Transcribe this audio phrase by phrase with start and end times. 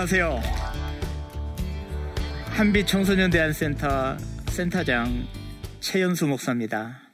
[0.00, 0.40] 안녕하세요.
[2.56, 4.16] 한빛 청소년 대안센터
[4.48, 5.26] 센터장
[5.80, 7.09] 최연수 목사입니다.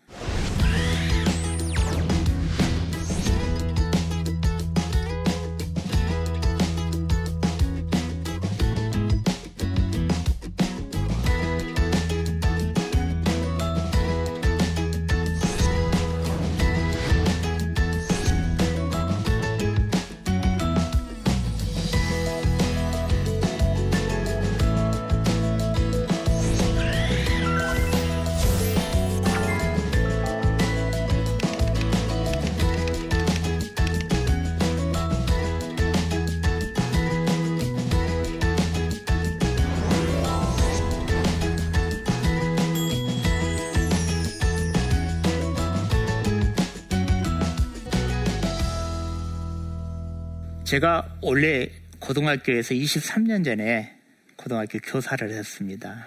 [50.76, 53.98] 제가 원래 고등학교에서 23년 전에
[54.36, 56.06] 고등학교 교사를 했습니다.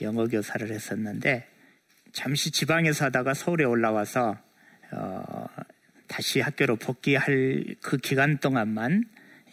[0.00, 1.46] 영어 교사를 했었는데
[2.12, 4.36] 잠시 지방에서 하다가 서울에 올라와서
[4.90, 5.46] 어,
[6.08, 9.04] 다시 학교로 복귀할 그 기간 동안만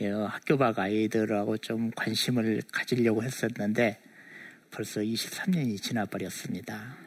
[0.01, 3.99] 어, 학교 밖 아이들하고 좀 관심을 가지려고 했었는데
[4.71, 6.97] 벌써 23년이 지나버렸습니다.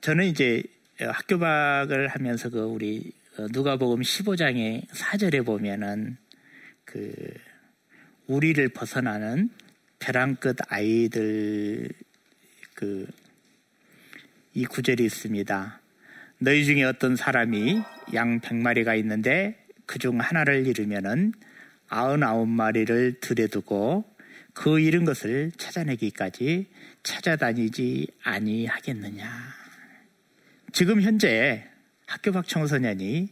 [0.00, 0.64] 저는 이제
[0.98, 6.16] 학교 밖을 하면서 그 우리 어, 누가복음 15장의 4절에 보면은
[6.84, 7.12] 그
[8.26, 9.50] 우리를 벗어나는
[9.98, 11.88] 벼랑 끝 아이들
[12.74, 13.06] 그
[14.56, 15.80] 이 구절이 있습니다.
[16.38, 17.82] 너희 중에 어떤 사람이
[18.14, 21.34] 양 100마리가 있는데 그 중 하나를 잃으면은
[21.90, 24.04] 99마리를 들여두고
[24.54, 26.68] 그 잃은 것을 찾아내기까지
[27.02, 29.30] 찾아다니지 아니하겠느냐.
[30.72, 31.68] 지금 현재
[32.06, 33.28] 학교 밖 청소년이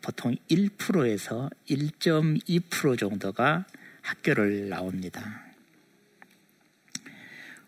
[0.00, 3.66] 보통 1%에서 1.2% 정도가
[4.02, 5.42] 학교를 나옵니다.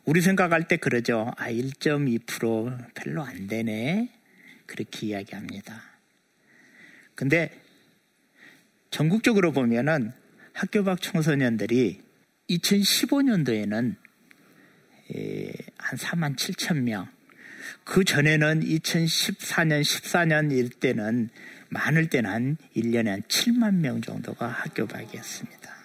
[0.04, 1.32] 우리 생각할 때 그러죠.
[1.36, 4.12] 아, 1.2% 별로 안 되네.
[4.66, 5.82] 그렇게 이야기합니다.
[7.14, 7.50] 근데
[8.90, 10.12] 전국적으로 보면은
[10.52, 12.00] 학교 밖 청소년들이
[12.50, 13.96] 2015년도에는
[15.78, 17.08] 한 4만 7천 명,
[17.84, 21.30] 그 전에는 2014년, 14년일 때는
[21.68, 25.76] 많을 때는 한 1년에 한 7만 명 정도가 학교 밖이었습니다.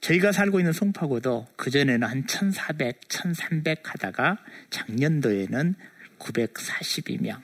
[0.00, 4.38] 저희가 살고 있는 송파구도 그전에는 한 1,400, 1,300 하다가
[4.68, 5.74] 작년도에는
[6.18, 7.40] 942명.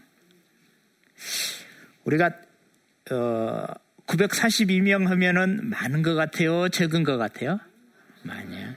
[2.05, 2.33] 우리가,
[3.13, 3.67] 어,
[4.07, 6.69] 942명 하면은 많은 것 같아요?
[6.69, 7.61] 적은 것 같아요?
[8.25, 8.75] 많이요.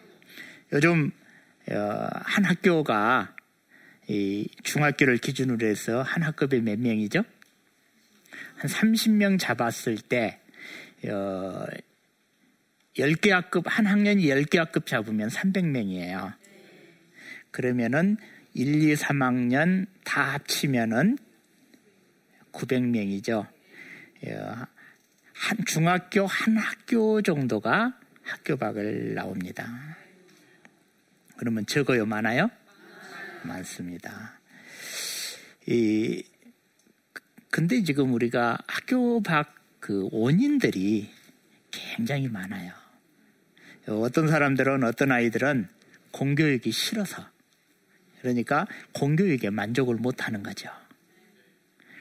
[0.72, 1.12] 요즘,
[1.70, 3.36] 어, 한 학교가
[4.08, 7.24] 이 중학교를 기준으로 해서 한 학급에 몇 명이죠?
[8.56, 10.40] 한 30명 잡았을 때
[11.08, 11.66] 어,
[12.98, 16.34] 10개 학급 한 학년이 10개 학급 잡으면 300명이에요.
[17.52, 18.18] 그러면은
[18.54, 21.18] 1, 2, 3학년 다 합치면은
[22.52, 23.48] 900명이죠.
[24.28, 24.68] 어,
[25.34, 29.98] 한 중학교 한 학교 정도가 학교 밖을 나옵니다.
[31.38, 32.50] 그러면 적어요, 많아요?
[33.48, 34.40] 많습니다.
[35.68, 36.24] 이,
[37.50, 41.10] 근데 지금 우리가 학교 밖 그 원인들이
[41.70, 42.72] 굉장히 많아요.
[43.86, 45.68] 어떤 사람들은, 어떤 아이들은
[46.12, 47.28] 공교육이 싫어서,
[48.22, 50.70] 그러니까 공교육에 만족을 못 하는 거죠.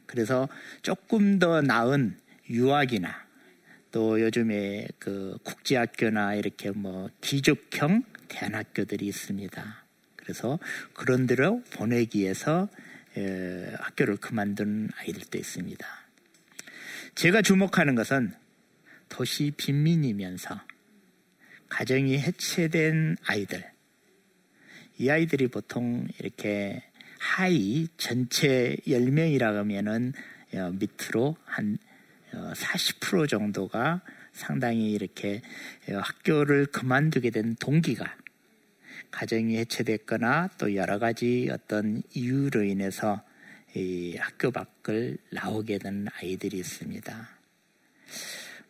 [0.06, 0.48] 그래서
[0.82, 2.16] 조금 더 나은
[2.48, 3.26] 유학이나
[3.90, 9.81] 또 요즘에 그 국제학교나 이렇게 뭐 기족형 대안학교들이 있습니다.
[10.22, 10.58] 그래서
[10.94, 12.68] 그런 데로 보내기 위해서
[13.78, 15.86] 학교를 그만둔 아이들도 있습니다.
[17.14, 18.32] 제가 주목하는 것은
[19.08, 20.60] 도시 빈민이면서
[21.68, 23.70] 가정이 해체된 아이들.
[24.98, 26.82] 이 아이들이 보통 이렇게
[27.18, 30.12] 하이 전체 10명이라 하면은
[30.54, 31.78] 어, 밑으로 한
[32.32, 34.02] 40% 어, 정도가
[34.32, 35.40] 상당히 이렇게
[35.88, 38.16] 어, 학교를 그만두게 된 동기가
[39.12, 43.22] 가정이 해체됐거나 또 여러 가지 어떤 이유로 인해서
[43.74, 47.28] 이 학교 밖을 나오게 된 아이들이 있습니다.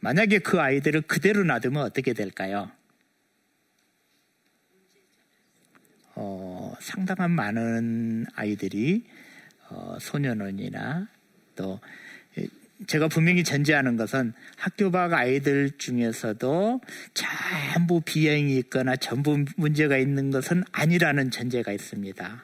[0.00, 2.70] 만약에 그 아이들을 그대로 놔두면 어떻게 될까요?
[6.14, 9.04] 어, 상당한 많은 아이들이
[9.70, 11.08] 어, 소년원이나
[11.56, 11.80] 또
[12.86, 16.80] 제가 분명히 전제하는 것은 학교 밖 아이들 중에서도
[17.14, 22.42] 전부 비행이 있거나 전부 문제가 있는 것은 아니라는 전제가 있습니다.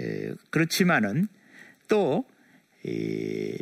[0.00, 1.28] 에, 그렇지만은
[1.88, 2.24] 또
[2.86, 3.56] 에,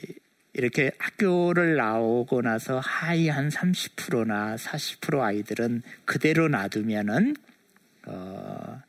[0.54, 7.34] 이렇게 학교를 나오고 나서 하위 한 30%나 40% 아이들은 그대로 놔두면은
[8.06, 8.82] 어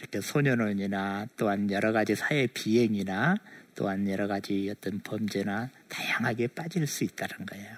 [0.00, 3.36] 이렇게 소년원이나 또한 여러 가지 사회 비행이나
[3.76, 7.76] 또한 여러 가지 어떤 범죄나 다양하게 빠질 수 있다는 거예요.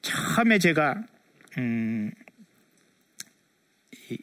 [0.00, 1.04] 처음에 제가
[1.58, 2.10] 음,
[4.10, 4.18] 이,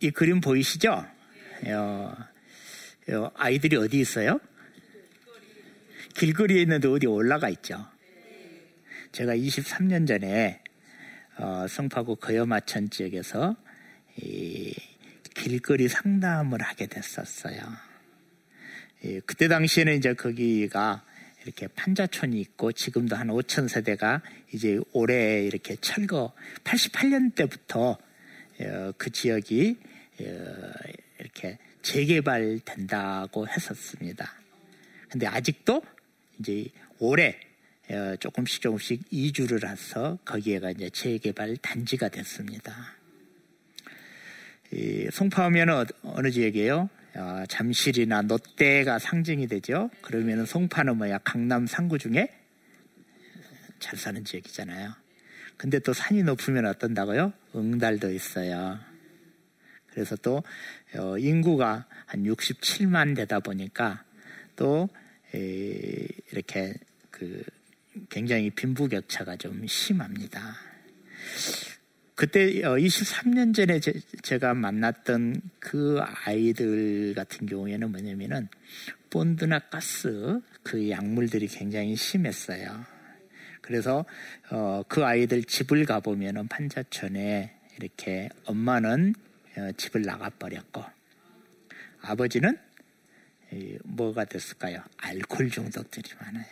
[0.00, 1.04] 이, 그림 보이시죠?
[1.66, 2.14] 어,
[3.08, 4.38] 어, 아이들이 어디 있어요?
[6.14, 7.86] 길거리에 있는데 어디 올라가 있죠.
[9.12, 10.62] 제가 23년 전에
[11.38, 13.56] 어, 성파구 거여마천 지역에서
[14.16, 14.74] 이
[15.34, 17.87] 길거리 상담을 하게 됐었어요.
[19.04, 21.04] 예, 그때 당시에는 이제 거기가
[21.44, 24.22] 이렇게 판자촌이 있고 지금도 한 5천 세대가
[24.52, 26.32] 이제 올해 이렇게 철거
[26.64, 27.96] 88년 때부터
[28.60, 29.76] 어, 그 지역이
[30.20, 30.24] 어,
[31.20, 34.32] 이렇게 재개발된다고 했었습니다.
[35.08, 35.82] 근데 아직도
[36.40, 36.66] 이제
[36.98, 37.38] 올해
[37.90, 42.94] 어, 조금씩 조금씩 이주를 해서 거기에가 이제 재개발 단지가 됐습니다.
[45.12, 46.90] 송파하면 어느 지역이에요?
[47.18, 49.90] 어, 잠실이나 롯데가 상징이 되죠.
[50.02, 51.18] 그러면 송파는 뭐야?
[51.18, 52.28] 강남 상구 중에
[53.80, 54.94] 잘 사는 지역이잖아요.
[55.56, 57.32] 근데 또 산이 높으면 어떤다고요?
[57.56, 58.78] 응달도 있어요.
[59.90, 60.44] 그래서 또
[60.94, 64.04] 어, 인구가 한 67만 되다 보니까
[64.54, 64.88] 또
[65.32, 66.74] 이렇게
[67.10, 67.42] 그
[68.10, 70.54] 굉장히 빈부격차가 좀 심합니다.
[72.18, 78.48] 그때 23년 어, 전에 제, 가 만났던 그 아이들 같은 경우에는 뭐냐면은
[79.08, 82.84] 본드나 가스 그 약물들이 굉장히 심했어요.
[83.60, 84.04] 그래서
[84.50, 89.14] 어, 그 아이들 집을 가보면은 판자촌에 이렇게 엄마는
[89.56, 90.82] 어, 집을 나가버렸고
[92.00, 92.58] 아버지는
[93.84, 94.82] 뭐가 됐을까요?
[94.96, 96.46] 알코올 중독들이 많아요.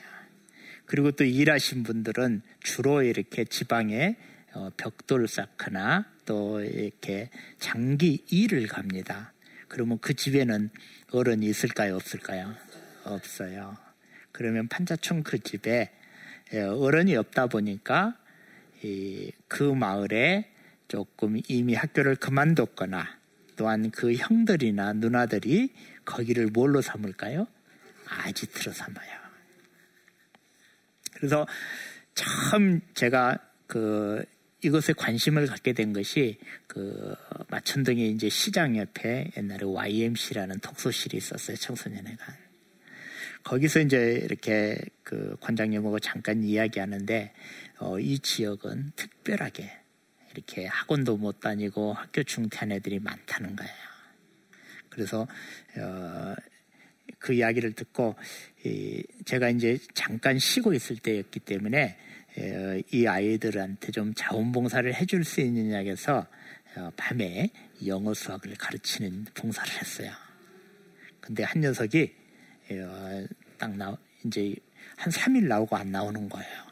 [0.84, 4.35] 그리고 또 일하신 분들은 주로 이렇게 지방에 어,
[4.76, 9.32] 벽돌 쌓거나 또 이렇게 장기 일을 갑니다.
[9.68, 10.70] 그러면 그 집에는
[11.12, 11.96] 어른이 있을까요?
[11.96, 12.54] 없을까요?
[13.04, 13.76] 없어요.
[14.32, 15.90] 그러면 판자촌 그 집에
[16.52, 18.16] 예, 어른이 없다 보니까
[19.48, 20.52] 그 마을에
[20.88, 23.18] 조금 이미 학교를 그만뒀거나
[23.56, 25.74] 또한 그 형들이나 누나들이
[26.04, 27.48] 거기를 뭘로 삼을까요?
[28.06, 29.16] 아지트로 삼아요.
[31.14, 31.46] 그래서
[32.14, 34.24] 참 제가 그
[34.66, 37.14] 이것에 관심을 갖게 된 것이 그
[37.48, 41.56] 마천동에 이제 시장 옆에 옛날에 YMC라는 독서실이 있었어요.
[41.56, 42.34] 청소년회관.
[43.44, 47.32] 거기서 이제 이렇게 그 관장님하고 잠깐 이야기하는데
[47.78, 49.70] 어, 이 지역은 특별하게
[50.34, 53.72] 이렇게 학원도 못 다니고 학교 중퇴한 애들이 많다는 거예요.
[54.88, 55.28] 그래서
[55.78, 56.34] 어,
[57.20, 58.16] 그 이야기를 듣고
[58.64, 61.96] 이, 제가 이제 잠깐 쉬고 있을 때였기 때문에
[62.92, 66.26] 이 아이들한테 좀 자원봉사를 해줄 수 있느냐 해서
[66.76, 67.50] 어, 밤에
[67.86, 70.12] 영어 수학을 가르치는 봉사를 했어요.
[71.20, 72.14] 근데 한 녀석이
[72.72, 73.26] 어,
[73.56, 74.54] 딱 나, 이제
[74.96, 76.66] 한 3일 나오고 안 나오는 거예요.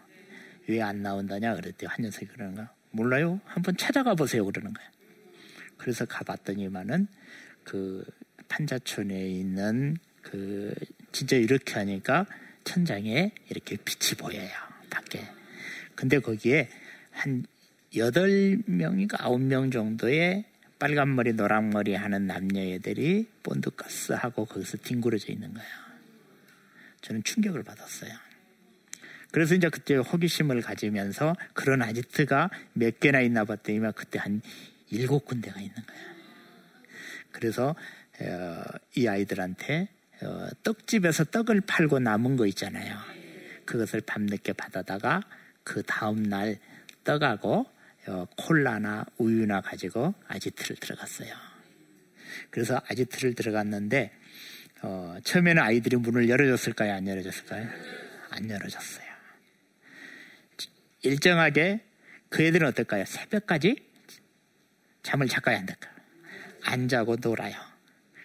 [0.66, 2.70] 왜 안 나온다냐 그랬더니 한 녀석이 그러는 거야.
[2.90, 3.40] 몰라요.
[3.44, 4.90] 한번 찾아가 보세요 그러는 거예요.
[5.76, 7.06] 그래서 가봤더니만은
[7.64, 8.04] 그
[8.48, 10.74] 판자촌에 있는 그
[11.12, 12.26] 진짜 이렇게 하니까
[12.64, 14.50] 천장에 이렇게 빛이 보여요.
[14.90, 15.26] 밖에.
[15.94, 16.68] 근데 거기에
[17.10, 17.46] 한
[17.92, 20.44] 8명인가 9명 정도의
[20.78, 25.68] 빨간머리, 노랑머리 하는 남녀애들이 본드가스하고 거기서 뒹굴어져 있는 거예요.
[27.00, 28.12] 저는 충격을 받았어요.
[29.30, 34.42] 그래서 이제 그때 호기심을 가지면서 그런 아지트가 몇 개나 있나 봤더니만 그때 한
[34.90, 36.14] 일곱 군데가 있는 거예요.
[37.32, 37.74] 그래서
[38.20, 38.62] 어,
[38.94, 39.88] 이 아이들한테
[40.22, 42.96] 어, 떡집에서 떡을 팔고 남은 거 있잖아요.
[43.64, 45.22] 그것을 밤늦게 받아다가
[45.64, 46.58] 그 다음날
[47.02, 47.66] 떠가고
[48.06, 51.34] 어, 콜라나 우유나 가지고 아지트를 들어갔어요.
[52.50, 54.12] 그래서 아지트를 들어갔는데
[54.82, 56.92] 어, 처음에는 아이들이 문을 열어줬을까요?
[56.92, 57.68] 안 열어줬을까요?
[58.30, 59.06] 안 열어줬어요.
[61.02, 61.80] 일정하게
[62.28, 63.04] 그 애들은 어떨까요?
[63.06, 63.76] 새벽까지
[65.02, 65.58] 잠을 잘까요?
[65.58, 65.94] 안 잘까요?
[66.64, 67.54] 안 자고 놀아요.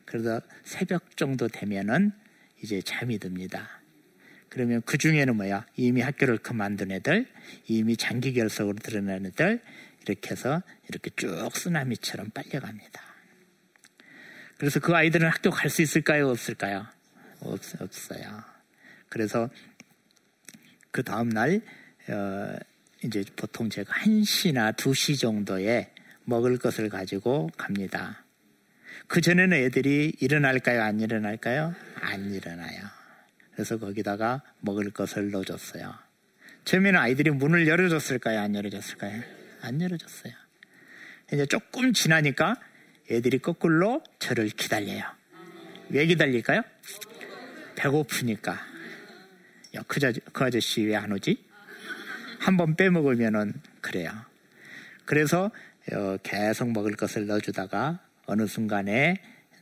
[0.05, 2.11] 그래서 새벽 정도 되면은
[2.61, 3.78] 이제 잠이 듭니다.
[4.49, 5.65] 그러면 그 중에는 뭐야?
[5.75, 7.27] 이미 학교를 그만둔 애들,
[7.67, 9.61] 이미 장기 결석으로 드러난 애들,
[10.03, 13.01] 이렇게 해서 이렇게 쭉 쓰나미처럼 빨려갑니다.
[14.57, 16.29] 그래서 그 아이들은 학교 갈 수 있을까요?
[16.29, 16.85] 없을까요?
[17.41, 18.43] 없, 없어요.
[19.07, 19.49] 그래서
[20.91, 21.61] 그 다음날,
[22.09, 22.55] 어,
[23.03, 25.93] 이제 보통 제가 1시나 2시 정도에
[26.25, 28.25] 먹을 것을 가지고 갑니다.
[29.07, 30.81] 그 전에는 애들이 일어날까요?
[30.81, 31.73] 안 일어날까요?
[32.01, 32.98] 안 일어나요.
[33.59, 35.93] 그래서 거기다가 먹을 것을 넣어줬어요.
[36.63, 38.39] 처음에는 아이들이 문을 열어줬을까요?
[38.39, 39.21] 안 열어줬을까요?
[39.59, 40.31] 안 열어줬어요.
[41.33, 42.55] 이제 조금 지나니까
[43.11, 45.03] 애들이 거꾸로 저를 기다려요.
[45.89, 46.61] 왜 기다릴까요?
[47.75, 48.53] 배고프니까.
[49.75, 51.45] 야, 그, 자, 그 아저씨 왜 안 오지?
[52.39, 53.51] 한번 빼먹으면은
[53.81, 54.09] 그래요.
[55.03, 55.51] 그래서
[55.91, 59.15] 어, 계속 먹을 것을 넣어주다가 어느 순간에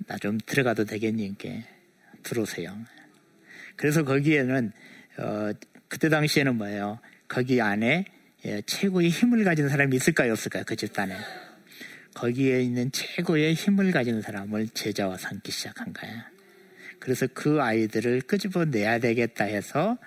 [0.05, 1.65] 나 좀 들어가도 되겠니께
[2.21, 2.77] 들어오세요.
[3.77, 4.71] 그래서 거기에는
[5.19, 5.51] 어,
[5.87, 6.99] 그때 당시에는 뭐예요?
[7.29, 8.05] 거기 안에
[8.45, 10.63] 예, 최고의 힘을 가진 사람이 있을까요, 없을까요?
[10.65, 11.15] 그 집단에.
[12.13, 16.21] 거기에 있는 최고의 힘을 가진 사람을 제자와 삼기 시작한 거예요.
[16.99, 19.97] 그래서 그 아이들을 끄집어내야 되겠다 해서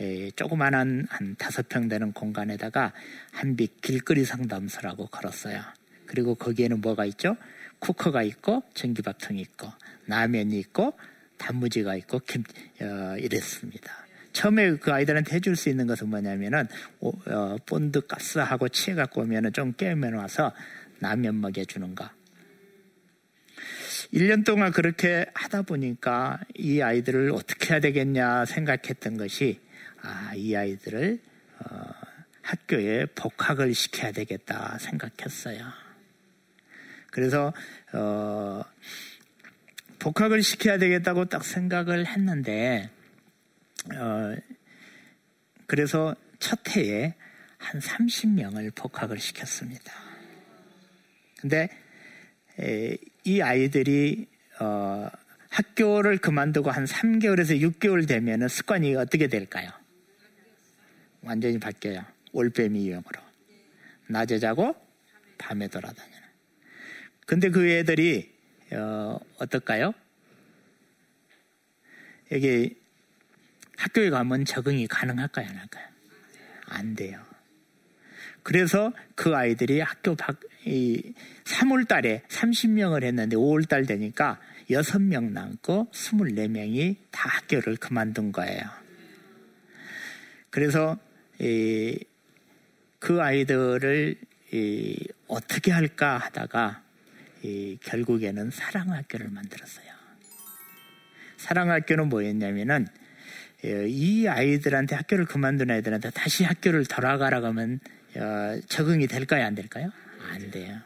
[0.00, 2.92] 예, 조그만한 한 다섯 평 되는 공간에다가
[3.32, 5.60] 한빛 길거리 상담소라고 걸었어요.
[6.06, 7.36] 그리고 거기에는 뭐가 있죠?
[7.80, 9.68] 쿠커가 있고 전기밥통이 있고
[10.06, 10.94] 라면이 있고
[11.38, 12.44] 단무지가 있고 김,
[12.82, 13.92] 어, 이랬습니다.
[14.32, 16.68] 처음에 그 아이들한테 해줄 수 있는 것은 뭐냐면은
[17.00, 20.52] 어, 본드 가스하고 치해 갖고 오면은 좀 깨면 와서
[21.00, 22.08] 라면 먹여주는 거.
[24.12, 29.60] 1년 동안 그렇게 하다 보니까 이 아이들을 어떻게 해야 되겠냐 생각했던 것이
[30.02, 31.18] 아, 이 아이들을
[31.60, 31.90] 어,
[32.42, 35.66] 학교에 복학을 시켜야 되겠다 생각했어요.
[37.10, 37.52] 그래서
[37.92, 38.62] 어,
[39.98, 42.90] 복학을 시켜야 되겠다고 딱 생각을 했는데
[43.94, 44.36] 어,
[45.66, 47.14] 그래서 첫 해에
[47.58, 49.92] 한 30명을 복학을 시켰습니다.
[51.40, 51.68] 근데
[52.60, 54.26] 에, 이 아이들이
[54.60, 55.08] 어,
[55.50, 59.70] 학교를 그만두고 한 3개월에서 6개월 되면 습관이 어떻게 될까요?
[61.22, 62.04] 완전히 바뀌어요.
[62.32, 63.20] 올빼미 유형으로.
[64.08, 64.74] 낮에 자고
[65.38, 66.18] 밤에 돌아다니는.
[67.26, 68.37] 근데 그 애들이
[68.72, 69.94] 어, 어떨까요?
[72.32, 72.76] 여기
[73.76, 75.48] 학교에 가면 적응이 가능할까요?
[75.48, 75.88] 안 할까요?
[76.66, 77.22] 안 돼요.
[78.42, 85.88] 그래서 그 아이들이 학교 밖, 이 3월 달에 30명을 했는데 5월 달 되니까 6명 남고
[85.92, 88.62] 24명이 다 학교를 그만둔 거예요.
[90.50, 90.98] 그래서
[91.40, 91.98] 이,
[92.98, 94.16] 그 아이들을
[94.52, 96.87] 이, 어떻게 할까 하다가 이,
[97.82, 99.86] 결국에는 사랑학교를 만들었어요.
[101.36, 102.86] 사랑학교는 뭐였냐면은
[103.64, 107.80] 이 아이들한테 학교를 그만둔 아이들한테 다시 학교를 돌아가라고 하면
[108.16, 109.44] 어, 적응이 될까요?
[109.44, 109.90] 안 될까요?
[110.30, 110.78] 안 돼요.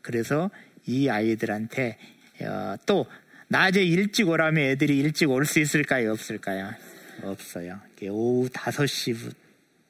[0.00, 0.50] 그래서
[0.86, 1.98] 이 아이들한테
[2.42, 3.06] 어, 또
[3.48, 6.12] 낮에 일찍 오라면 애들이 일찍 올 수 있을까요?
[6.12, 6.74] 없을까요?
[7.22, 7.80] 없어요.
[8.08, 9.32] 오후 5시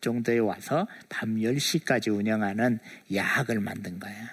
[0.00, 2.78] 정도에 와서 밤 10시까지 운영하는
[3.14, 4.26] 야학을 만든 거예요.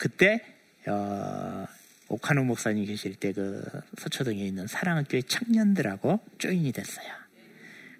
[0.00, 0.40] 그때
[0.86, 1.66] 어,
[2.08, 3.62] 오카노 목사님 계실 때 그
[3.98, 7.06] 서초동에 있는 사랑학교의 청년들하고 조인이 됐어요.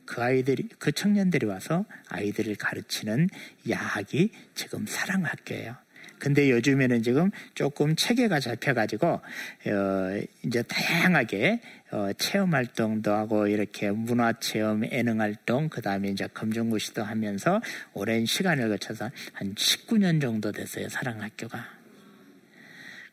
[0.07, 3.29] 그 아이들이 그 청년들이 와서 아이들을 가르치는
[3.69, 5.77] 야학이 지금 사랑학교예요.
[6.19, 11.61] 근데 요즘에는 지금 조금 체계가 잡혀가지고 어, 이제 다양하게
[11.93, 17.61] 어, 체험 활동도 하고 이렇게 문화 체험, 예능 활동, 그 다음에 이제 검정고시도 하면서
[17.93, 21.80] 오랜 시간을 거쳐서 한 19년 정도 됐어요 사랑학교가.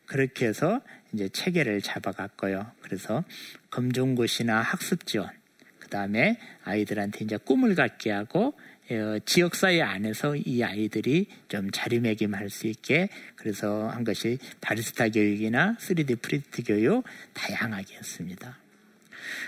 [0.08, 0.80] 그렇게 해서
[1.12, 2.72] 이제 체계를 잡아갔고요.
[2.82, 3.22] 그래서
[3.70, 5.30] 검정고시나 학습 지원,
[5.78, 8.54] 그 다음에 아이들한테 이제 꿈을 갖게 하고
[8.90, 16.22] 어, 지역사회 안에서 이 아이들이 좀 자리매김할 수 있게 그래서 한 것이 바리스타 교육이나 3D
[16.22, 18.56] 프린트 교육 다양하게 했습니다.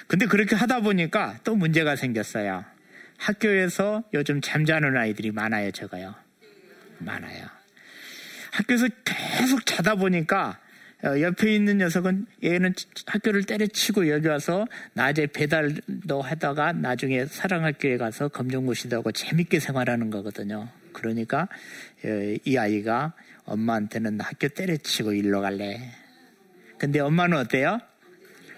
[0.07, 2.67] 근데 그렇게 하다 보니까 또 문제가 생겼어요.
[3.17, 6.14] 학교에서 요즘 잠자는 아이들이 많아요, 적어요?
[6.99, 7.60] 많아요.
[8.50, 10.59] 학교에서 계속 자다 보니까
[11.02, 12.75] 어, 옆에 있는 녀석은 얘는
[13.07, 20.69] 학교를 때려치고 여기 와서 낮에 배달도 하다가 나중에 사랑학교에 가서 검정고시도 하고 재밌게 생활하는 거거든요.
[20.92, 21.49] 그러니까
[22.04, 23.14] 어, 이 아이가
[23.45, 25.80] 엄마한테는 학교 때려치고 일로 갈래.
[26.78, 27.78] 근데 엄마는 어때요?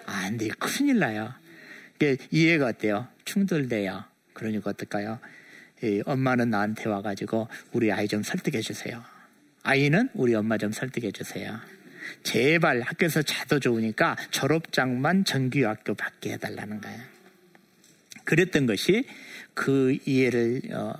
[0.06, 1.32] 아, 근데 큰일 나요.
[2.32, 3.06] 이해가 어때요?
[3.24, 4.04] 충돌돼요.
[4.32, 5.20] 그러니까 어떨까요?
[6.04, 9.02] 엄마는 나한테 와가지고 우리 아이 좀 설득해 주세요.
[9.62, 11.58] 아이는 우리 엄마 좀 설득해 주세요.
[12.22, 17.00] 제발 학교에서 자도 좋으니까 졸업장만 정규학교 받게 해달라는 거예요.
[18.24, 19.04] 그랬던 것이
[19.54, 20.94] 그 이해를 어,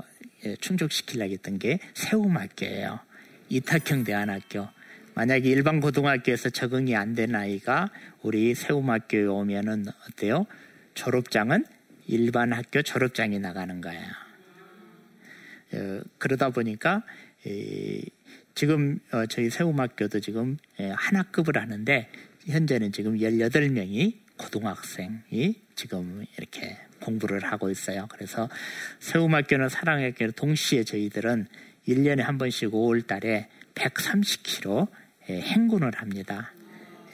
[0.45, 3.01] 예, 충족시키려고 했던 게 세움학교예요.
[3.49, 4.69] 이탁형 대안학교.
[5.15, 7.91] 만약에 일반 고등학교에서 적응이 안 된 아이가
[8.23, 10.47] 우리 세움학교에 오면은 어때요?
[10.95, 11.67] 졸업장은
[12.07, 14.07] 일반 학교 졸업장이 나가는 거예요.
[15.75, 17.03] 어, 그러다 보니까
[17.45, 18.05] 이,
[18.55, 22.09] 지금 어, 저희 세움학교도 지금 예, 하나급을 하는데
[22.47, 28.07] 현재는 지금 18명이 고등학생이 지금 이렇게 공부를 하고 있어요.
[28.11, 28.49] 그래서
[29.01, 31.47] 세움학교는 사랑학교는 동시에 저희들은
[31.89, 34.89] 1년에 한 번씩 5월 달에 130km
[35.31, 36.53] 예, 행군을 합니다.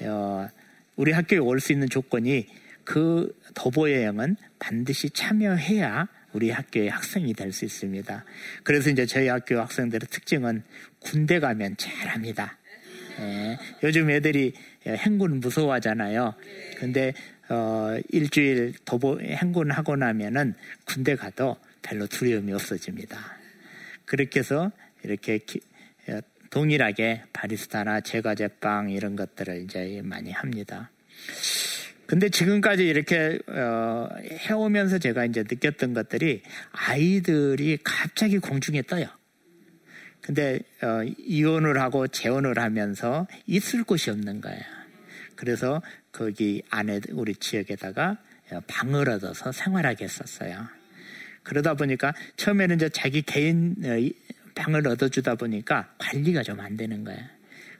[0.00, 0.48] 어,
[0.96, 2.46] 우리 학교에 올 수 있는 조건이
[2.84, 8.24] 그 도보 여행은 반드시 참여해야 우리 학교의 학생이 될 수 있습니다.
[8.62, 10.62] 그래서 이제 저희 학교 학생들의 특징은
[11.00, 12.56] 군대 가면 잘합니다.
[13.18, 14.54] 예, 요즘 애들이
[14.86, 16.34] 행군 무서워하잖아요.
[16.78, 17.12] 근데
[17.48, 20.54] 어, 일주일 도보 행군 하고 나면은
[20.84, 23.18] 군대 가도 별로 두려움이 없어집니다.
[24.04, 24.70] 그렇게 해서
[25.02, 25.60] 이렇게 기,
[26.08, 30.90] 어, 동일하게 바리스타나 제과제빵 이런 것들을 이제 많이 합니다.
[32.08, 34.08] 근데 지금까지 이렇게 어,
[34.48, 39.06] 해오면서 제가 이제 느꼈던 것들이 아이들이 갑자기 공중에 떠요.
[40.22, 44.62] 근데 어, 이혼을 하고 재혼을 하면서 있을 곳이 없는 거예요.
[45.36, 48.16] 그래서 거기 안에 우리 지역에다가
[48.66, 50.66] 방을 얻어서 생활하게 했었어요.
[51.42, 53.98] 그러다 보니까 처음에는 이제 자기 개인 어,
[54.54, 57.20] 방을 얻어주다 보니까 관리가 좀 안 되는 거예요.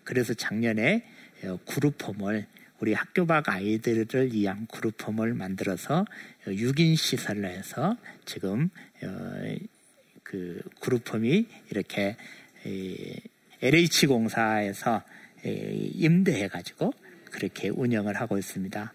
[0.05, 1.07] 그래서 작년에
[1.45, 2.47] 어, 그룹 홈을
[2.81, 6.05] 우리 학교 밖 아이들을 위한 그룹홈을 만들어서
[6.47, 8.71] 6인 시설로 해서 지금
[9.03, 9.57] 어,
[10.23, 12.17] 그 그룹홈이 이렇게
[13.63, 15.03] LH 공사에서
[15.45, 16.93] 임대해 가지고
[17.31, 18.93] 그렇게 운영을 하고 있습니다.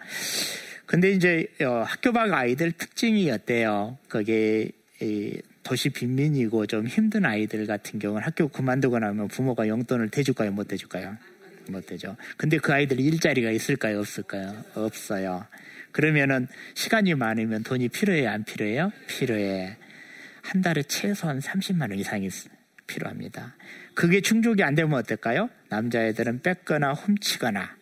[0.86, 3.98] 근데 이제 어, 학교 밖 아이들 특징이 어때요?
[4.08, 4.72] 그게
[5.63, 10.52] 도시 빈민이고 좀 힘든 아이들 같은 경우는 학교 그만두고 나면 부모가 용돈을 대줄까요?
[10.52, 11.17] 못 대줄까요?
[11.69, 12.15] 못 대죠.
[12.38, 13.99] 근데 그 아이들 일자리가 있을까요?
[13.99, 14.63] 없을까요?
[14.76, 15.47] 없어요.
[15.91, 18.30] 그러면은 시간이 많으면 돈이 필요해요?
[18.30, 18.91] 안 필요해요?
[19.08, 19.78] 필요해.
[20.41, 22.30] 한 달에 최소한 30만 원 이상이
[22.88, 23.56] 필요합니다.
[23.93, 25.49] 그게 충족이 안 되면 어떨까요?
[25.69, 27.78] 남자애들은 뺏거나 훔치거나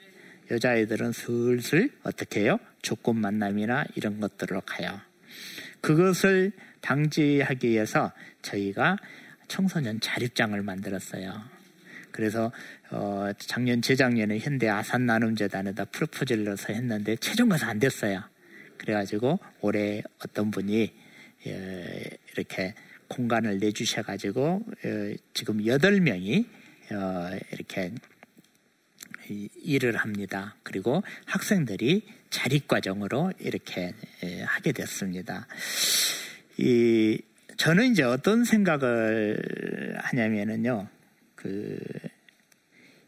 [0.51, 2.59] 여자애들은 슬슬 어떻게 해요?
[2.81, 4.99] 조건 만남이나 이런 것들로 가요.
[5.79, 8.97] 그것을 방지하기 위해서 저희가
[9.47, 11.41] 청소년 자립장을 만들었어요.
[12.11, 12.51] 그래서
[12.91, 18.21] 어, 작년 재작년에 현대 아산 나눔 재단에다 프로포즈를 넣어서 했는데 최종 가서 안 됐어요.
[18.77, 20.93] 그래가지고 올해 어떤 분이
[21.47, 22.73] 예, 이렇게
[23.07, 26.45] 공간을 내주셔가지고 어, 지금 여덟 명이
[26.91, 27.93] 어, 이렇게
[29.29, 30.55] 일을 합니다.
[30.63, 35.47] 그리고 학생들이 자립 과정으로 이렇게 예, 하게 됐습니다.
[36.57, 37.21] 이
[37.55, 40.87] 저는 이제 어떤 생각을 하냐면은요,
[41.35, 41.79] 그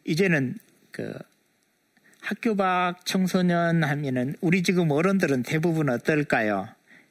[0.05, 0.57] 이제는
[0.91, 1.13] 그
[2.21, 6.69] 학교 밖 청소년 하면은 우리 지금 어른들은 대부분 어떨까요?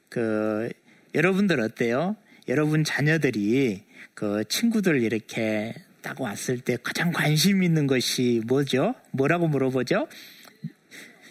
[0.09, 0.71] 그
[1.15, 2.17] 여러분들 어때요?
[2.49, 8.95] 여러분 자녀들이 그 친구들 이렇게 딱 왔을 때 가장 관심 있는 것이 뭐죠?
[9.13, 10.09] 뭐라고 물어보죠?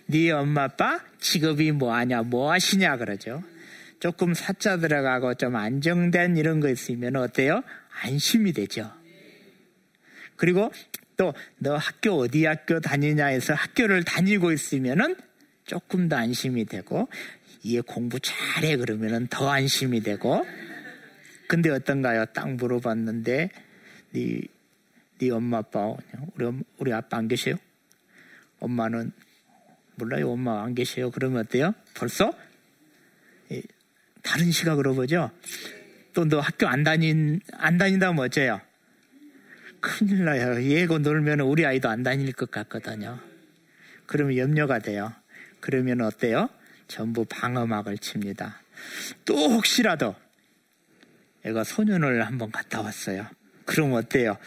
[0.08, 3.43] 네 엄마 아빠 직업이 뭐 하냐, 뭐 하시냐 그러죠.
[4.00, 7.63] 조금 사자 들어가고 좀 안정된 이런 거 있으면 어때요?
[8.04, 8.91] 안심이 되죠.
[10.36, 10.71] 그리고
[11.22, 15.16] 또 너 학교 어디 학교 다니냐 해서 학교를 다니고 있으면은
[15.66, 17.08] 조금 더 안심이 되고
[17.68, 20.44] 얘 공부 잘해 그러면은 더 안심이 되고
[21.48, 22.26] 근데 어떤가요?
[22.34, 23.52] 딱 물어봤는데
[24.14, 24.42] 네,
[25.20, 25.94] 네 엄마 아빠
[26.34, 27.56] 우리 우리 아빠 안 계세요?
[28.60, 29.12] 엄마는
[29.96, 30.32] 몰라요.
[30.32, 31.12] 엄마 안 계세요.
[31.12, 31.76] 그러면 어때요?
[31.94, 32.34] 벌써
[34.24, 35.30] 다른 시각으로 보죠.
[36.14, 38.60] 또 너 학교 안 다닌 안 다닌다면 어째요?
[39.82, 40.62] 큰일 나요.
[40.62, 43.20] 얘고 놀면 우리 아이도 안 다닐 것 같거든요.
[44.06, 45.12] 그러면 염려가 돼요.
[45.60, 46.50] 그러면 어때요?
[46.88, 48.62] 전부 방어막을 칩니다.
[49.26, 50.15] 또 혹시라도
[51.44, 53.28] 애가 소년을 한번 갔다 왔어요.
[53.65, 54.38] 그럼 어때요?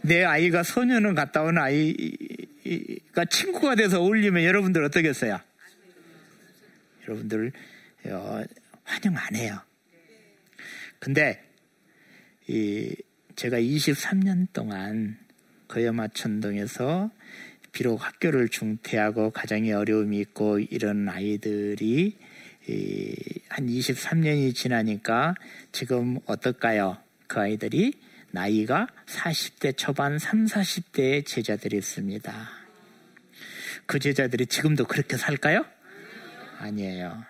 [0.00, 5.38] 내 아이가 소년을 갔다 온 아이가 친구가 돼서 어울리면 여러분들 어떻겠어요?
[7.04, 7.52] 여러분들
[8.06, 8.42] 어,
[8.84, 9.60] 환영 안 해요.
[10.98, 11.44] 근데
[12.48, 12.94] 이
[13.40, 15.16] 제가 23년 동안
[15.68, 17.10] 거여마천동에서
[17.72, 22.18] 비록 학교를 중퇴하고 가정에 어려움이 있고 이런 아이들이
[23.48, 25.36] 한 23년이 지나니까
[25.72, 26.98] 지금 어떨까요?
[27.28, 27.94] 그 아이들이
[28.30, 32.50] 나이가 40대 초반 3, 40대의 제자들이 있습니다.
[33.86, 35.64] 그 제자들이 지금도 그렇게 살까요?
[36.58, 37.24] 아니에요.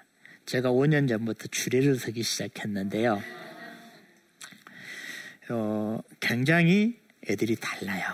[0.44, 3.22] 제가 5년 전부터 주례를 서기 시작했는데요.
[5.50, 8.04] 어, 굉장히 애들이 달라요.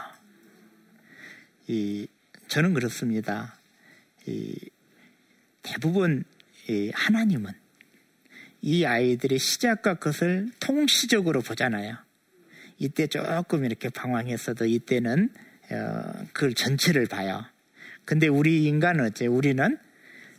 [1.68, 2.06] 이,
[2.48, 3.58] 저는 그렇습니다.
[4.26, 4.54] 이,
[5.62, 6.24] 대부분
[6.68, 7.52] 이 하나님은
[8.62, 11.96] 이 아이들의 시작과 것을 통시적으로 보잖아요.
[12.78, 15.30] 이때 조금 이렇게 방황했어도 이때는
[15.70, 17.44] 어, 그걸 전체를 봐요.
[18.04, 19.78] 근데 우리 인간은 어째 우리는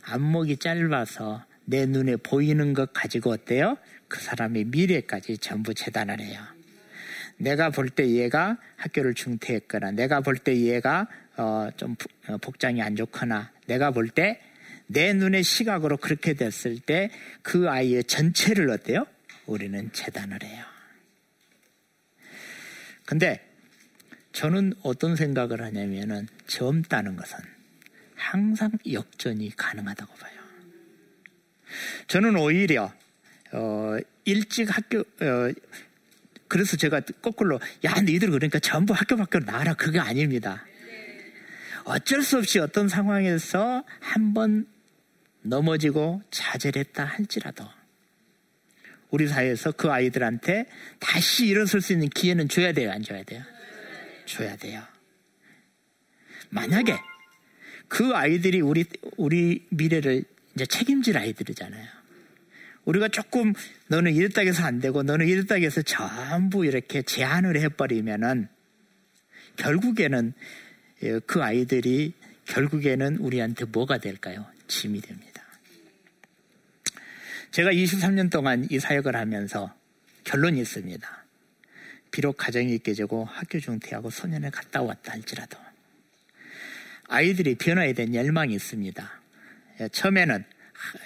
[0.02, 3.76] 안목이 짧아서 내 눈에 보이는 것 가지고 어때요?
[4.08, 6.57] 그 사람의 미래까지 전부 재단을 해요.
[7.38, 11.96] 내가 볼 때 얘가 학교를 중퇴했거나, 내가 볼 때 얘가 어, 좀
[12.28, 14.40] 어, 복장이 안 좋거나, 내가 볼 때
[14.88, 17.10] 내 눈의 시각으로 그렇게 됐을 때
[17.42, 19.06] 그 아이의 전체를 어때요?
[19.46, 20.64] 우리는 재단을 해요.
[23.04, 23.40] 근데
[24.32, 27.38] 저는 어떤 생각을 하냐면은 젊다는 것은
[28.14, 30.40] 항상 역전이 가능하다고 봐요.
[32.06, 32.92] 저는 오히려
[33.52, 35.52] 어, 일찍 학교 어,
[36.48, 40.64] 그래서 제가 거꾸로 야 너희들 그러니까 전부 학교 밖으로 나와라 그게 아닙니다.
[41.84, 44.66] 어쩔 수 없이 어떤 상황에서 한 번
[45.42, 47.64] 넘어지고 좌절했다 할지라도
[49.10, 50.66] 우리 사회에서 그 아이들한테
[50.98, 53.42] 다시 일어설 수 있는 기회는 줘야 돼요, 안 줘야 돼요?
[54.26, 54.82] 줘야 돼요.
[56.50, 56.98] 만약에
[57.88, 58.84] 그 아이들이 우리
[59.16, 61.88] 우리 미래를 이제 책임질 아이들이잖아요.
[62.88, 63.52] 우리가 조금
[63.88, 68.48] 너는 이랬다 해서 안 되고 너는 이랬다 해서 전부 이렇게 제한을 해버리면은
[69.56, 70.32] 결국에는
[71.02, 72.14] 예, 그 아이들이
[72.46, 74.46] 결국에는 우리한테 뭐가 될까요?
[74.68, 75.42] 짐이 됩니다.
[77.50, 79.74] 제가 23년 동안 이 사역을 하면서
[80.24, 81.24] 결론이 있습니다.
[82.10, 85.58] 비록 가정이 깨지고 학교 중퇴하고 소년에 갔다 왔다 할지라도
[87.06, 89.20] 아이들이 변화에 대한 열망이 있습니다.
[89.80, 90.44] 예, 처음에는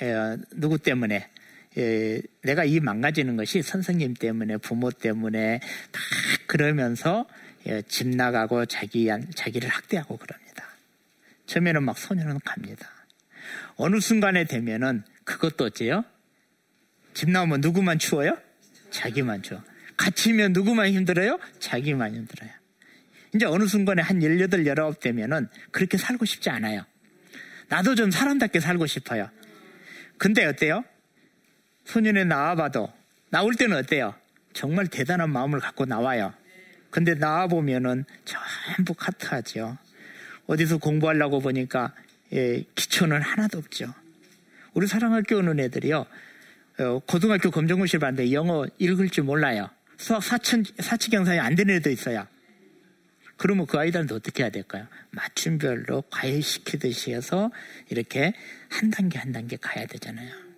[0.03, 1.32] 예, 누구 때문에
[1.79, 6.01] 예, 내가 이 망가지는 것이 선생님 때문에 부모 때문에 다
[6.47, 7.27] 그러면서
[7.89, 10.67] 집 나가고 자기 자기를 학대하고 그럽니다.
[11.47, 12.89] 처음에는 막 소년은 갑니다.
[13.77, 16.05] 어느 순간에 되면은 그것도 어째요?
[17.15, 18.37] 집 나오면 누구만 추워요?
[18.91, 19.63] 자기만 추워.
[19.97, 21.39] 갇히면 누구만 힘들어요?
[21.59, 22.51] 자기만 힘들어요.
[23.35, 26.85] 이제 어느 순간에 한 18, 19 되면은 그렇게 살고 싶지 않아요.
[27.69, 29.31] 나도 좀 사람답게 살고 싶어요.
[30.19, 30.85] 근데 어때요?
[31.93, 32.91] 소년에 나와봐도
[33.29, 34.15] 나올 때는 어때요?
[34.55, 36.33] 정말 대단한 마음을 갖고 나와요.
[36.91, 39.77] 근데 나와보면은 전부 카트하죠.
[40.47, 41.93] 어디서 공부하려고 보니까
[42.33, 43.93] 예, 기초는 하나도 없죠.
[44.73, 46.07] 우리 사랑학교 오는 애들이요.
[46.79, 49.69] 어, 고등학교 검정고시를 봤는데 영어 읽을 줄 몰라요.
[49.99, 52.27] 수학 사천, 사치경사에 안 되는 애도 있어요.
[53.37, 54.87] 그러면 그 아이들한테 어떻게 해야 될까요?
[55.11, 57.51] 맞춤별로 과외시키듯이 해서
[57.91, 58.33] 이렇게
[58.71, 60.52] 한 단계 한 단계 가야 되잖아요.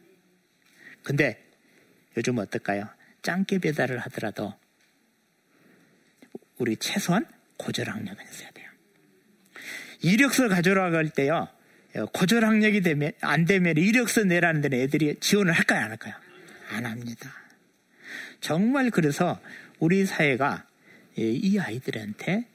[1.04, 1.40] 근데
[2.16, 2.88] 요즘 어떨까요?
[3.22, 4.54] 짱깨 배달을 하더라도
[6.58, 7.26] 우리 최소한
[7.58, 8.68] 고졸학력은 있어야 돼요.
[10.02, 11.48] 이력서 가져라 갈 때요.
[12.12, 16.14] 고졸학력이 되면 안 되면 이력서 내라는 데는 애들이 지원을 할까요, 안 할까요?
[16.70, 17.32] 안 합니다.
[18.40, 19.40] 정말 그래서
[19.78, 20.66] 우리 사회가
[21.16, 22.46] 이 아이들한테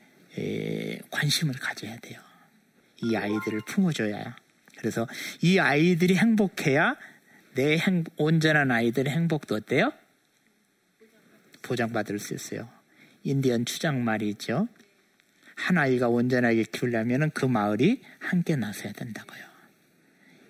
[1.09, 2.19] 관심을 가져야 돼요.
[3.01, 4.35] 이 아이들을 품어줘야.
[4.77, 5.07] 그래서
[5.41, 6.95] 이 아이들이 행복해야
[7.59, 9.91] 내 행, 온전한 아이들의 행복도 어때요?
[11.61, 12.69] 보장받을 수 있어요.
[13.23, 14.69] 인디언 추장 말이죠.
[15.57, 19.43] 한 아이가 온전하게 키우려면 그 마을이 함께 나서야 된다고요.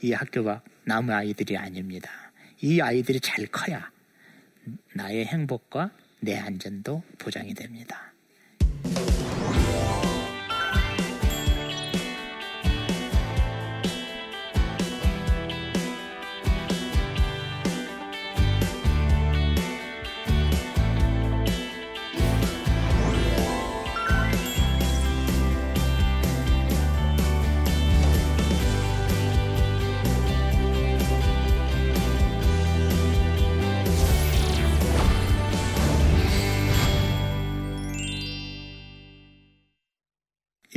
[0.04, 2.12] 이 학교가 남의 아이들이 아닙니다.
[2.62, 3.90] 이 아이들이 잘 커야
[4.94, 8.14] 나의 행복과 내 안전도 보장이 됩니다.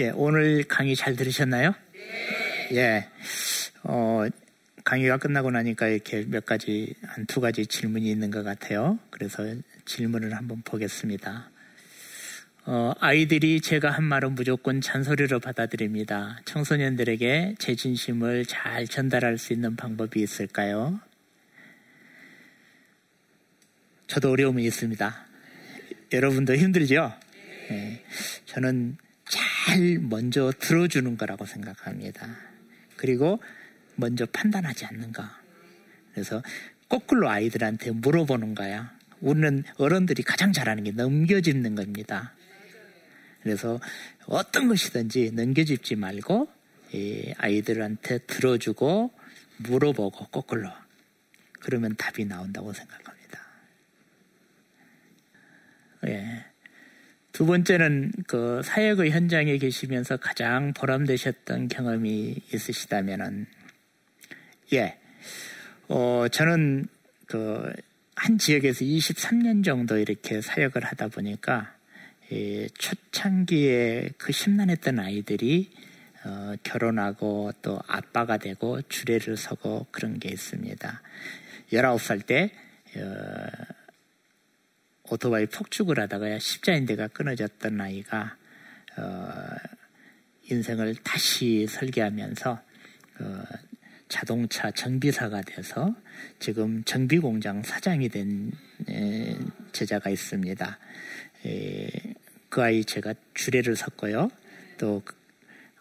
[0.02, 1.76] 예, 오늘 강의 잘 들으셨나요?
[2.72, 2.76] 네.
[2.76, 3.08] 예.
[3.84, 4.26] 어,
[4.82, 8.98] 강의가 끝나고 나니까 이렇게 몇 가지, 한 두 가지 질문이 있는 것 같아요.
[9.10, 9.44] 그래서
[9.84, 11.48] 질문을 한번 보겠습니다.
[12.64, 16.40] 어, 아이들이 제가 한 말은 무조건 잔소리로 받아들입니다.
[16.46, 20.98] 청소년들에게 제 진심을 잘 전달할 수 있는 방법이 있을까요?
[24.08, 25.26] 저도 어려움이 있습니다.
[26.12, 27.12] 여러분도 힘들죠?
[27.70, 28.02] 네.
[28.46, 28.96] 저는
[29.32, 32.36] 잘 먼저 들어주는 거라고 생각합니다.
[32.96, 33.40] 그리고
[33.96, 35.40] 먼저 판단하지 않는가.
[36.12, 36.42] 그래서
[36.90, 38.94] 거꾸로 아이들한테 물어보는 거야.
[39.20, 42.34] 우리는 어른들이 가장 잘하는 게 넘겨짚는 겁니다.
[43.42, 43.80] 그래서
[44.26, 46.48] 어떤 것이든지 넘겨짚지 말고
[47.38, 49.14] 아이들한테 들어주고
[49.56, 50.68] 물어보고 거꾸로
[51.60, 53.40] 그러면 답이 나온다고 생각합니다.
[56.08, 56.51] 예.
[57.32, 63.46] 두 번째는 그 사역의 현장에 계시면서 가장 보람되셨던 경험이 있으시다면은
[64.72, 64.98] 예.
[65.88, 66.86] 어, 저는
[67.26, 67.72] 그
[68.14, 71.74] 한 지역에서 23년 정도 이렇게 사역을 하다 보니까
[72.30, 75.70] 이 초창기에 그 심란했던 아이들이
[76.24, 81.02] 어, 결혼하고 또 아빠가 되고 주례를 서고 그런 게 있습니다.
[81.72, 82.52] 19살 때
[82.96, 83.46] 어,
[85.12, 88.34] 오토바이 폭죽을 하다가 십자인대가 끊어졌던 아이가
[88.96, 89.30] 어,
[90.48, 92.52] 인생을 다시 설계하면서
[93.20, 93.42] 어,
[94.08, 95.94] 자동차 정비사가 돼서
[96.38, 98.52] 지금 정비공장 사장이 된
[98.88, 99.36] 에,
[99.72, 100.78] 제자가 있습니다.
[101.44, 101.90] 에,
[102.48, 104.30] 그 아이 제가 주례를 섰고요.
[104.78, 105.02] 또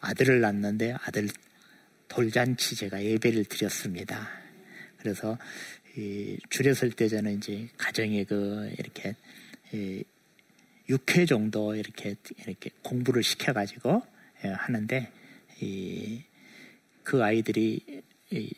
[0.02, 1.30] 아들을 낳는데 아들
[2.10, 4.28] 돌잔치 제가 예배를 드렸습니다.
[4.98, 5.38] 그래서
[5.98, 9.16] 이 주례 설때 저는 이제 가정에 그 이렇게
[9.74, 10.04] 이
[10.90, 14.02] 6회 정도 이렇게 이렇게 공부를 시켜 가지고
[14.44, 15.12] 예, 하는데
[15.62, 16.24] 이
[17.04, 18.54] 그 아이들이 이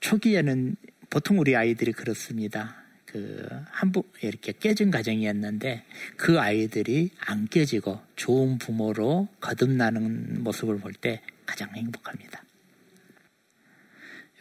[0.00, 0.76] 초기에는
[1.10, 2.76] 보통 우리 아이들이 그렇습니다.
[3.04, 5.84] 그 한부 이렇게 깨진 가정이었는데
[6.16, 12.42] 그 아이들이 안 깨지고 좋은 부모로 거듭나는 모습을 볼 때 가장 행복합니다.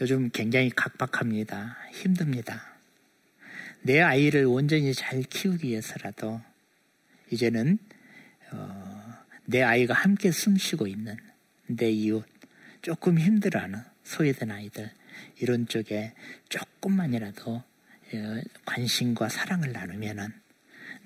[0.01, 1.77] 요즘 굉장히 각박합니다.
[1.91, 2.63] 힘듭니다.
[3.81, 6.41] 내 아이를 온전히 잘 키우기 위해서라도
[7.29, 7.77] 이제는
[8.51, 9.13] 어,
[9.45, 11.17] 내 아이가 함께 숨쉬고 있는
[11.67, 12.25] 내 이웃
[12.81, 14.89] 조금 힘들어하는 소외된 아이들
[15.39, 16.13] 이런 쪽에
[16.47, 20.29] 조금만이라도 어, 관심과 사랑을 나누면은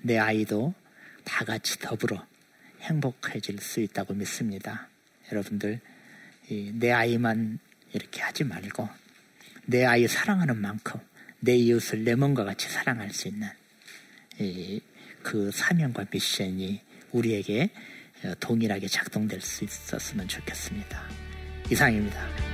[0.02, 0.72] 내 아이도
[1.24, 2.24] 다 같이 더불어
[2.80, 4.88] 행복해질 수 있다고 믿습니다.
[5.32, 5.80] 여러분들
[6.74, 7.58] 내 아이만
[7.94, 8.88] 이렇게 하지 말고
[9.66, 11.00] 내 아이 사랑하는 만큼
[11.40, 13.48] 내 이웃을 내 몸과 같이 사랑할 수 있는
[15.22, 16.80] 그 사명과 미션이
[17.12, 17.70] 우리에게
[18.24, 21.08] 어, 동일하게 작동될 수 있었으면 좋겠습니다.
[21.70, 22.53] 이상입니다.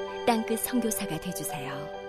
[0.25, 2.00] 땅끝 성교사가 되주세요